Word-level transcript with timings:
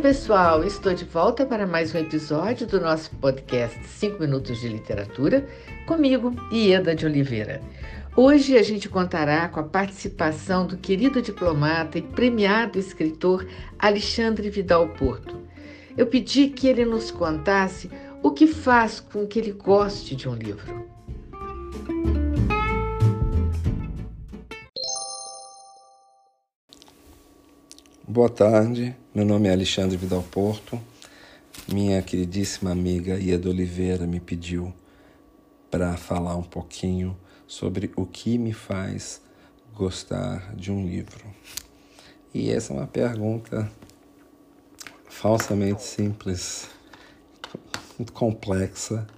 pessoal, 0.00 0.64
estou 0.64 0.94
de 0.94 1.04
volta 1.04 1.44
para 1.44 1.66
mais 1.66 1.94
um 1.94 1.98
episódio 1.98 2.66
do 2.66 2.80
nosso 2.80 3.10
podcast 3.16 3.78
5 3.84 4.18
Minutos 4.18 4.58
de 4.58 4.66
Literatura, 4.66 5.46
comigo, 5.86 6.34
Ieda 6.50 6.94
de 6.94 7.04
Oliveira. 7.04 7.60
Hoje 8.16 8.56
a 8.56 8.62
gente 8.62 8.88
contará 8.88 9.46
com 9.50 9.60
a 9.60 9.62
participação 9.62 10.66
do 10.66 10.78
querido 10.78 11.20
diplomata 11.20 11.98
e 11.98 12.02
premiado 12.02 12.78
escritor 12.78 13.46
Alexandre 13.78 14.48
Vidal 14.48 14.88
Porto. 14.88 15.38
Eu 15.94 16.06
pedi 16.06 16.48
que 16.48 16.66
ele 16.66 16.86
nos 16.86 17.10
contasse 17.10 17.90
o 18.22 18.30
que 18.30 18.46
faz 18.46 19.00
com 19.00 19.26
que 19.26 19.38
ele 19.38 19.52
goste 19.52 20.16
de 20.16 20.26
um 20.26 20.34
livro. 20.34 20.82
Boa 28.08 28.30
tarde, 28.30 28.96
meu 29.12 29.24
nome 29.24 29.48
é 29.48 29.52
Alexandre 29.52 29.96
Vidal 29.96 30.22
Porto. 30.22 30.80
Minha 31.66 32.00
queridíssima 32.00 32.70
amiga 32.70 33.18
Ieda 33.18 33.48
Oliveira 33.48 34.06
me 34.06 34.20
pediu 34.20 34.72
para 35.68 35.96
falar 35.96 36.36
um 36.36 36.44
pouquinho 36.44 37.18
sobre 37.44 37.90
o 37.96 38.06
que 38.06 38.38
me 38.38 38.52
faz 38.52 39.20
gostar 39.74 40.54
de 40.54 40.70
um 40.70 40.86
livro. 40.86 41.24
E 42.32 42.52
essa 42.52 42.72
é 42.72 42.76
uma 42.76 42.86
pergunta 42.86 43.68
falsamente 45.08 45.82
simples, 45.82 46.68
muito 47.98 48.12
complexa 48.12 49.08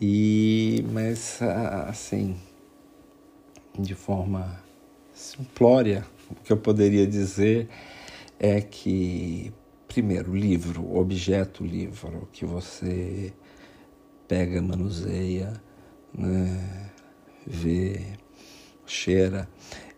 e 0.00 0.84
mas 0.92 1.42
assim 1.88 2.36
de 3.76 3.96
forma 3.96 4.62
simplória 5.12 6.06
o 6.30 6.36
que 6.36 6.52
eu 6.52 6.56
poderia 6.56 7.04
dizer 7.04 7.68
é 8.38 8.60
que, 8.60 9.52
primeiro, 9.86 10.34
livro, 10.34 10.96
objeto 10.96 11.64
livro, 11.64 12.28
que 12.32 12.44
você 12.44 13.32
pega, 14.26 14.60
manuseia, 14.60 15.52
né, 16.12 16.90
vê, 17.46 18.00
cheira. 18.86 19.48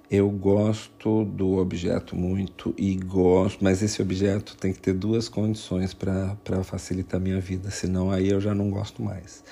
Eu 0.09 0.31
gosto 0.31 1.25
do 1.25 1.57
objeto 1.57 2.15
muito 2.15 2.73
e 2.79 2.95
gosto, 2.95 3.63
mas 3.65 3.83
esse 3.83 4.01
objeto 4.01 4.57
tem 4.57 4.73
que 4.73 4.79
ter 4.79 4.95
duas 4.95 5.29
condições 5.29 5.93
para 5.93 6.63
facilitar 6.63 7.21
a 7.21 7.23
minha 7.23 7.41
vida, 7.41 7.71
senão 7.71 8.11
aí 8.11 8.29
eu 8.29 8.41
já 8.41 8.55
não 8.55 8.71
gosto 8.71 9.03
mais. 9.03 9.43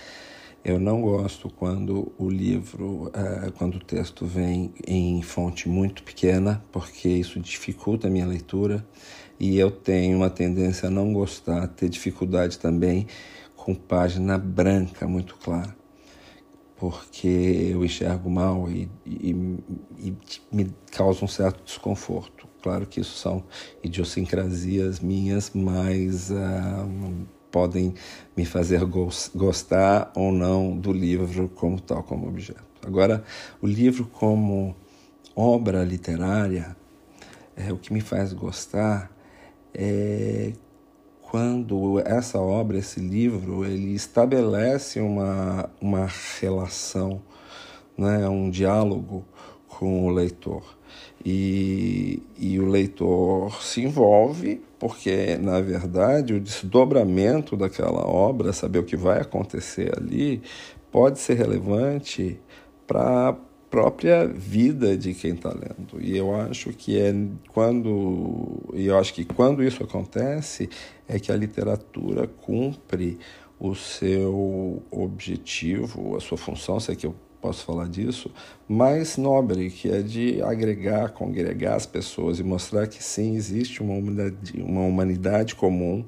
Eu 0.64 0.80
não 0.80 1.02
gosto 1.02 1.50
quando 1.50 2.10
o 2.16 2.30
livro, 2.30 3.08
uh, 3.08 3.52
quando 3.58 3.74
o 3.74 3.84
texto 3.84 4.24
vem 4.24 4.72
em 4.86 5.20
fonte 5.20 5.68
muito 5.68 6.02
pequena, 6.02 6.64
porque 6.72 7.06
isso 7.06 7.38
dificulta 7.38 8.06
a 8.06 8.10
minha 8.10 8.24
leitura. 8.24 8.82
E 9.38 9.58
eu 9.58 9.70
tenho 9.70 10.16
uma 10.16 10.30
tendência 10.30 10.86
a 10.86 10.90
não 10.90 11.12
gostar, 11.12 11.68
ter 11.68 11.90
dificuldade 11.90 12.58
também 12.58 13.06
com 13.54 13.74
página 13.74 14.38
branca 14.38 15.06
muito 15.06 15.36
clara, 15.36 15.76
porque 16.76 17.68
eu 17.72 17.84
enxergo 17.84 18.30
mal 18.30 18.70
e, 18.70 18.88
e, 19.04 19.32
e 19.98 20.16
me 20.50 20.74
causa 20.90 21.22
um 21.22 21.28
certo 21.28 21.62
desconforto. 21.62 22.48
Claro 22.62 22.86
que 22.86 23.00
isso 23.00 23.18
são 23.18 23.44
idiosincrasias 23.82 24.98
minhas, 25.00 25.50
mas 25.54 26.30
uh, 26.30 27.26
podem 27.55 27.94
me 28.36 28.44
fazer 28.44 28.80
gostar 29.33 30.10
ou 30.16 30.33
não 30.33 30.77
do 30.77 30.92
livro 30.92 31.48
como 31.55 31.80
tal, 31.80 32.02
como 32.02 32.27
objeto. 32.27 32.64
Agora, 32.84 33.22
o 33.62 33.66
livro 33.69 34.06
como 34.06 34.74
obra 35.36 35.84
literária, 35.84 36.77
é, 37.56 37.72
o 37.72 37.78
que 37.78 37.92
me 37.92 38.00
faz 38.00 38.33
gostar 38.33 39.08
é 39.72 40.52
quando 41.20 42.00
essa 42.05 42.41
obra, 42.41 42.77
esse 42.78 42.98
livro, 42.98 43.64
ele 43.64 43.95
estabelece 43.95 44.98
uma, 44.98 45.70
uma 45.80 46.08
relação, 46.40 47.23
né, 47.96 48.28
um 48.28 48.51
diálogo 48.51 49.24
com 49.68 50.07
o 50.07 50.11
leitor. 50.11 50.77
E, 51.24 51.93
leitor 52.74 53.62
se 53.62 53.83
envolve, 53.83 54.61
porque, 54.79 55.36
na 55.36 55.61
verdade, 55.61 56.35
o 56.35 56.40
desdobramento 56.40 57.57
daquela 57.57 58.07
obra, 58.07 58.52
saber 58.52 58.80
o 58.80 58.85
que 58.85 58.96
vai 58.96 59.20
acontecer 59.20 59.92
ali, 59.96 60.42
pode 60.90 61.18
ser 61.18 61.34
relevante 61.34 62.39
para 62.86 63.30
a 63.30 63.36
própria 63.70 64.27
vida 64.27 64.96
de 64.96 65.14
quem 65.14 65.33
está 65.33 65.51
lendo. 65.51 66.01
E 66.01 66.17
eu 66.17 66.34
acho 66.34 66.70
que 66.70 66.98
é 66.98 67.13
quando. 67.48 68.70
E 68.74 68.86
eu 68.86 68.96
acho 68.96 69.13
que 69.13 69.24
quando 69.24 69.64
isso 69.64 69.83
acontece, 69.83 70.68
é 71.08 71.18
que 71.18 71.33
a 71.33 71.36
literatura 71.36 72.27
cumpre 72.27 73.18
o 73.64 73.75
seu 73.75 74.83
objetivo, 74.91 76.14
a 76.17 76.20
sua 76.20 76.36
função, 76.36 76.79
se 76.79 76.92
é 76.92 76.95
que 76.95 77.07
eu 77.07 77.14
posso 77.41 77.64
falar 77.64 77.89
disso, 77.89 78.30
mais 78.69 79.17
nobre, 79.17 79.70
que 79.70 79.91
é 79.91 80.02
de 80.02 80.42
agregar, 80.42 81.13
congregar 81.13 81.75
as 81.75 81.86
pessoas 81.86 82.39
e 82.39 82.42
mostrar 82.42 82.86
que 82.86 83.02
sim, 83.02 83.35
existe 83.35 83.83
uma 83.83 83.95
humanidade, 83.95 84.61
uma 84.61 84.83
humanidade 84.83 85.55
comum 85.55 86.05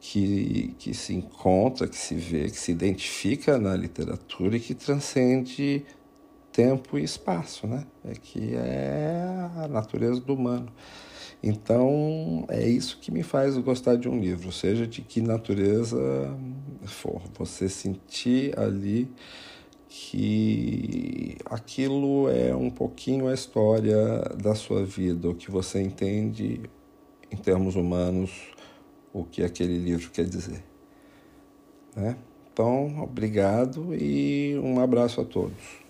que, 0.00 0.74
que 0.78 0.94
se 0.94 1.12
encontra, 1.14 1.86
que 1.86 1.96
se 1.96 2.14
vê, 2.14 2.44
que 2.48 2.58
se 2.58 2.72
identifica 2.72 3.58
na 3.58 3.76
literatura 3.76 4.56
e 4.56 4.60
que 4.60 4.74
transcende 4.74 5.84
tempo 6.50 6.98
e 6.98 7.04
espaço, 7.04 7.66
né? 7.66 7.84
É 8.02 8.14
que 8.14 8.54
é 8.54 9.50
a 9.56 9.68
natureza 9.68 10.18
do 10.18 10.32
humano. 10.32 10.72
Então, 11.42 12.44
é 12.48 12.68
isso 12.68 12.98
que 13.00 13.10
me 13.10 13.22
faz 13.22 13.56
gostar 13.56 13.96
de 13.96 14.08
um 14.08 14.20
livro, 14.20 14.52
seja 14.52 14.86
de 14.86 15.00
que 15.00 15.22
natureza 15.22 15.98
for. 16.84 17.22
Você 17.38 17.68
sentir 17.68 18.58
ali 18.58 19.10
que 19.88 21.36
aquilo 21.46 22.28
é 22.30 22.54
um 22.54 22.70
pouquinho 22.70 23.26
a 23.26 23.34
história 23.34 24.20
da 24.40 24.54
sua 24.54 24.84
vida, 24.84 25.30
o 25.30 25.34
que 25.34 25.50
você 25.50 25.80
entende 25.80 26.60
em 27.30 27.36
termos 27.36 27.74
humanos, 27.74 28.30
o 29.12 29.24
que 29.24 29.42
aquele 29.42 29.78
livro 29.78 30.10
quer 30.10 30.26
dizer. 30.26 30.62
Né? 31.96 32.16
Então, 32.52 33.02
obrigado 33.02 33.94
e 33.94 34.58
um 34.62 34.78
abraço 34.78 35.20
a 35.20 35.24
todos. 35.24 35.80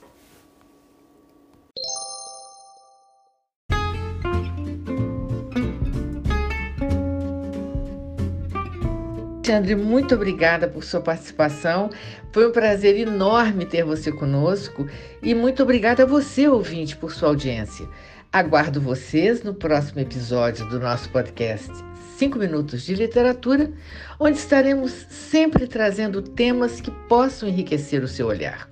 Alexandre, 9.40 9.74
muito 9.74 10.14
obrigada 10.14 10.68
por 10.68 10.84
sua 10.84 11.00
participação. 11.00 11.88
Foi 12.30 12.46
um 12.46 12.52
prazer 12.52 12.98
enorme 12.98 13.64
ter 13.64 13.82
você 13.82 14.12
conosco 14.12 14.86
e 15.22 15.34
muito 15.34 15.62
obrigada 15.62 16.02
a 16.02 16.06
você, 16.06 16.46
ouvinte, 16.46 16.94
por 16.94 17.10
sua 17.10 17.30
audiência. 17.30 17.88
Aguardo 18.30 18.82
vocês 18.82 19.42
no 19.42 19.54
próximo 19.54 19.98
episódio 19.98 20.68
do 20.68 20.78
nosso 20.78 21.08
podcast 21.08 21.72
5 22.18 22.38
Minutos 22.38 22.82
de 22.82 22.94
Literatura, 22.94 23.72
onde 24.20 24.36
estaremos 24.36 25.06
sempre 25.08 25.66
trazendo 25.66 26.20
temas 26.20 26.78
que 26.78 26.90
possam 27.08 27.48
enriquecer 27.48 28.04
o 28.04 28.08
seu 28.08 28.26
olhar. 28.26 28.68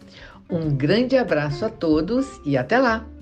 Um 0.50 0.68
grande 0.76 1.16
abraço 1.16 1.64
a 1.64 1.70
todos 1.70 2.26
e 2.44 2.58
até 2.58 2.78
lá! 2.78 3.17